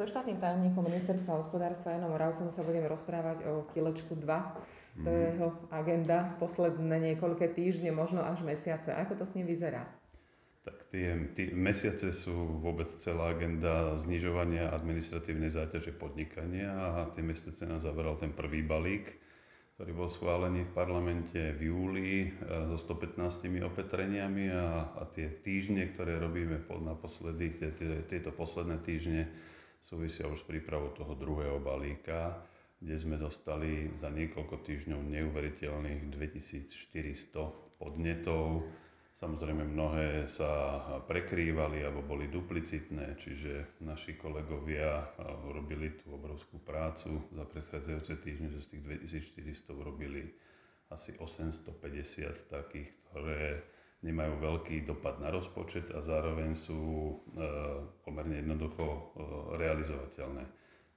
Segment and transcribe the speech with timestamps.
[0.00, 5.04] So štátnym tajomníkom ministerstva hospodárstva Janom Moravcom sa budeme rozprávať o kilečku 2.
[5.04, 5.28] To je mhm.
[5.36, 8.96] jeho agenda posledné niekoľké týždne, možno až mesiace.
[8.96, 9.84] Ako to s ním vyzerá?
[10.64, 12.32] Tak tie, tie mesiace sú
[12.64, 19.04] vôbec celá agenda znižovania administratívnej záťaže podnikania a tie mesiace nás zaberal ten prvý balík,
[19.76, 22.28] ktorý bol schválený v parlamente v júli e,
[22.72, 23.20] so 115
[23.68, 29.28] opatreniami a, a tie týždne, ktoré robíme naposledy, tie, tie, tieto posledné týždne,
[29.90, 32.46] súvisia už s prípravou toho druhého balíka,
[32.78, 37.34] kde sme dostali za niekoľko týždňov neuveriteľných 2400
[37.74, 38.70] podnetov.
[39.18, 45.10] Samozrejme mnohé sa prekrývali alebo boli duplicitné, čiže naši kolegovia
[45.44, 48.82] urobili tú obrovskú prácu za predchádzajúce týždne, že z tých
[49.34, 50.24] 2400 urobili
[50.88, 53.60] asi 850 takých, ktoré
[54.00, 57.14] nemajú veľký dopad na rozpočet a zároveň sú e,
[58.00, 59.00] pomerne jednoducho e,
[59.60, 60.44] realizovateľné.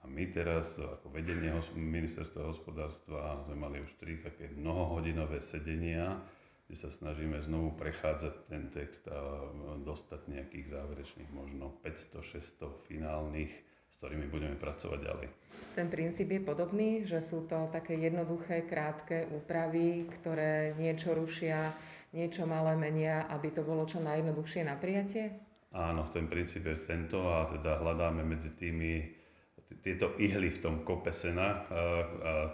[0.00, 6.20] A my teraz ako vedenie ministerstva hospodárstva sme mali už tri také mnohohodinové sedenia,
[6.68, 9.44] kde sa snažíme znovu prechádzať ten text a e,
[9.80, 13.52] dostať nejakých záverečných možno 500-600 finálnych,
[14.00, 15.28] ktorými budeme pracovať ďalej.
[15.76, 21.76] Ten princíp je podobný, že sú to také jednoduché, krátke úpravy, ktoré niečo rušia,
[22.10, 25.30] niečo malé menia, aby to bolo čo najjednoduchšie na prijatie?
[25.70, 29.20] Áno, ten princíp je tento a teda hľadáme medzi tými
[29.86, 31.82] tieto ihly v tom kope sena a,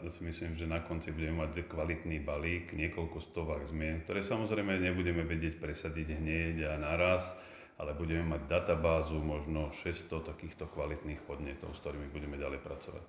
[0.00, 4.80] a si myslím, že na konci budeme mať kvalitný balík, niekoľko stovák zmien, ktoré samozrejme
[4.80, 7.36] nebudeme vedieť presadiť hneď a naraz,
[7.80, 13.04] ale budeme mať databázu možno 600 takýchto kvalitných podnetov, s ktorými budeme ďalej pracovať.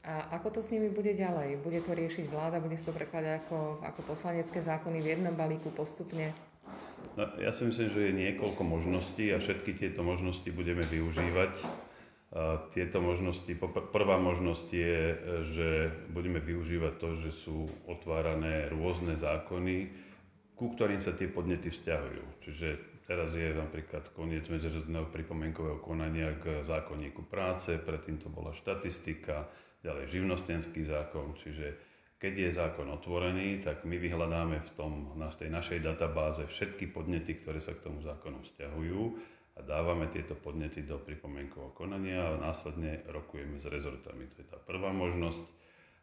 [0.00, 1.60] A ako to s nimi bude ďalej?
[1.60, 2.56] Bude to riešiť vláda?
[2.64, 6.32] Bude sa to prekladať ako, ako poslanecké zákony v jednom balíku postupne?
[7.20, 11.52] No, ja si myslím, že je niekoľko možností a všetky tieto možnosti budeme využívať.
[12.70, 13.50] Tieto možnosti,
[13.90, 14.96] prvá možnosť je,
[15.50, 15.68] že
[16.14, 19.90] budeme využívať to, že sú otvárané rôzne zákony,
[20.54, 22.24] ku ktorým sa tie podnety vzťahujú.
[22.46, 22.68] Čiže
[23.10, 29.50] teraz je napríklad koniec medzinárodného pripomienkového konania k zákonníku práce, predtým to bola štatistika,
[29.82, 31.74] ďalej živnostenský zákon, čiže
[32.22, 37.42] keď je zákon otvorený, tak my vyhľadáme v tom, na tej našej databáze všetky podnety,
[37.42, 39.02] ktoré sa k tomu zákonu vzťahujú
[39.56, 44.28] a dávame tieto podnety do pripomienkového konania a následne rokujeme s rezortami.
[44.36, 45.42] To je tá prvá možnosť.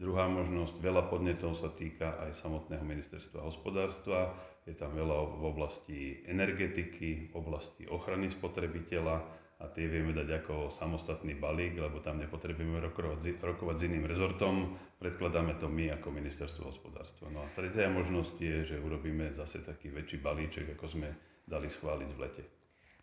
[0.00, 4.32] Druhá možnosť, veľa podnetov sa týka aj samotného ministerstva hospodárstva.
[4.64, 9.20] Je tam veľa v oblasti energetiky, v oblasti ochrany spotrebiteľa,
[9.60, 15.60] a tie vieme dať ako samostatný balík, lebo tam nepotrebujeme rokovať, s iným rezortom, predkladáme
[15.60, 17.28] to my ako ministerstvo hospodárstva.
[17.28, 21.08] No a tretia možnosť je, že urobíme zase taký väčší balíček, ako sme
[21.44, 22.42] dali schváliť v lete.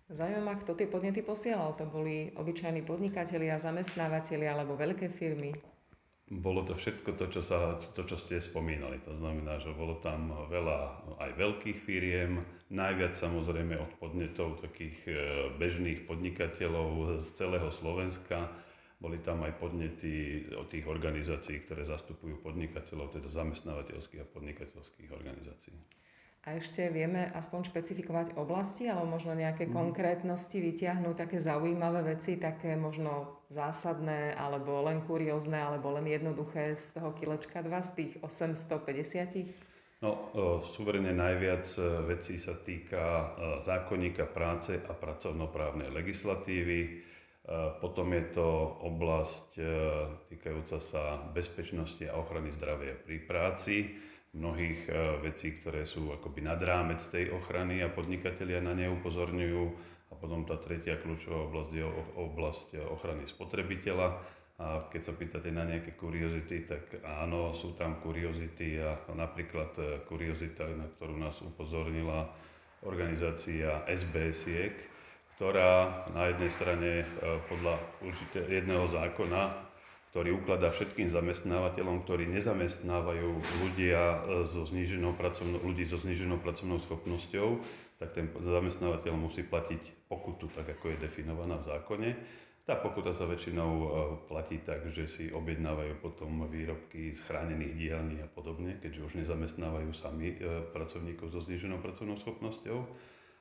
[0.09, 1.77] Zaujímavá, kto tie podnety posielal?
[1.77, 5.53] To boli obyčajní podnikatelia, zamestnávateľi alebo veľké firmy?
[6.27, 8.99] Bolo to všetko to čo, sa, to, čo ste spomínali.
[9.07, 15.11] To znamená, že bolo tam veľa aj veľkých firiem, najviac samozrejme od podnetov takých e,
[15.55, 18.51] bežných podnikateľov z celého Slovenska.
[18.99, 25.79] Boli tam aj podnety od tých organizácií, ktoré zastupujú podnikateľov, teda zamestnávateľských a podnikateľských organizácií.
[26.47, 29.73] A ešte vieme aspoň špecifikovať oblasti, alebo možno nejaké mm.
[29.75, 36.95] konkrétnosti vytiahnuť, také zaujímavé veci, také možno zásadné, alebo len kuriózne, alebo len jednoduché z
[36.95, 39.67] toho kilečka 2, z tých 850?
[39.99, 40.31] No,
[40.63, 41.81] súverene najviac e,
[42.15, 43.25] vecí sa týka e,
[43.67, 46.79] zákonníka práce a pracovnoprávnej legislatívy.
[46.85, 46.91] E,
[47.83, 48.47] potom je to
[48.87, 49.47] oblasť
[50.31, 53.75] týkajúca sa bezpečnosti a ochrany zdravia pri práci
[54.35, 59.95] mnohých eh, vecí, ktoré sú akoby nad rámec tej ochrany a podnikatelia na ne upozorňujú.
[60.07, 64.07] A potom tá tretia kľúčová oblasť je oblasť ochrany spotrebiteľa.
[64.57, 69.87] A keď sa pýtate na nejaké kuriozity, tak áno, sú tam kuriozity a napríklad eh,
[70.07, 72.31] kuriozita, na ktorú nás upozornila
[72.85, 74.73] organizácia SBS-iek,
[75.37, 77.05] ktorá na jednej strane eh,
[77.45, 79.67] podľa určite jedného zákona
[80.11, 83.29] ktorý ukladá všetkým zamestnávateľom, ktorí nezamestnávajú
[83.63, 84.17] ľudia e,
[84.47, 87.59] so zníženou pracovnou, ľudí so zníženou pracovnou schopnosťou,
[87.99, 92.09] tak ten zamestnávateľ musí platiť pokutu, tak ako je definovaná v zákone.
[92.67, 93.87] Tá pokuta sa väčšinou e,
[94.27, 99.91] platí tak, že si objednávajú potom výrobky z chránených dielní a podobne, keďže už nezamestnávajú
[99.95, 102.83] sami e, pracovníkov so zníženou pracovnou schopnosťou.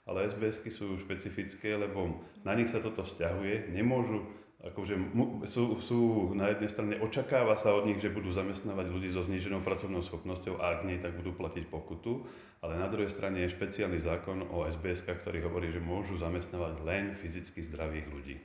[0.06, 4.22] Ale SBSky sú špecifické, lebo na nich sa toto vzťahuje, nemôžu
[4.64, 4.94] akože
[5.44, 6.00] sú, sú
[6.32, 10.56] na jednej strane, očakáva sa od nich, že budú zamestnávať ľudí so zníženou pracovnou schopnosťou
[10.56, 12.24] a ak nie, tak budú platiť pokutu.
[12.64, 17.04] Ale na druhej strane je špeciálny zákon o SBS, ktorý hovorí, že môžu zamestnávať len
[17.12, 18.36] fyzicky zdravých ľudí.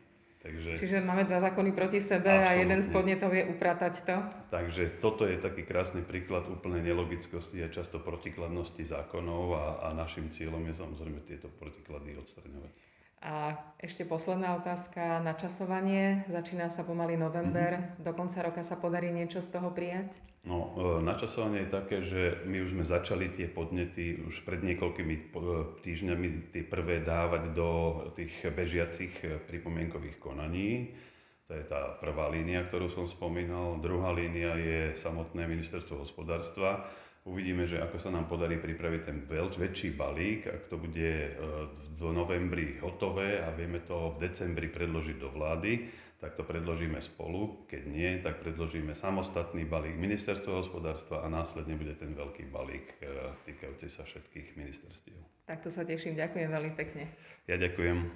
[0.41, 2.97] Takže, Čiže máme dva zákony proti sebe a jeden z Absolútne.
[2.97, 4.15] podnetov je upratať to.
[4.49, 10.33] takže toto je taký krásny príklad úplnej nelogickosti a často protikladnosti zákonov a, a našim
[10.33, 12.73] cieľom je samozrejme tieto protiklady odstraňovať.
[13.21, 16.25] A ešte posledná otázka, načasovanie.
[16.25, 18.01] Začína sa pomaly november, Mhm.
[18.01, 20.09] do konca roka sa podarí niečo z toho prijať?
[20.41, 25.15] No, e, načasovanie je také, že my už sme začali tie podnety už pred niekoľkými
[25.17, 25.23] e,
[25.85, 27.69] týždňami tie prvé dávať do
[28.17, 30.97] tých bežiacich e, pripomienkových konaní.
[31.51, 33.75] To je tá prvá línia, ktorú som spomínal.
[33.83, 36.87] Druhá línia je samotné ministerstvo hospodárstva.
[37.27, 41.29] Uvidíme, že ako sa nám podarí pripraviť ten veľ- väčší balík, ak to bude e,
[41.99, 45.91] v novembri hotové a vieme to v decembri predložiť do vlády,
[46.23, 47.67] tak to predložíme spolu.
[47.67, 53.27] Keď nie, tak predložíme samostatný balík ministerstva hospodárstva a následne bude ten veľký balík e,
[53.43, 55.19] týkajúci sa všetkých ministerstiev.
[55.51, 57.11] Tak to sa teším, ďakujem veľmi pekne.
[57.43, 58.07] Ja ďakujem.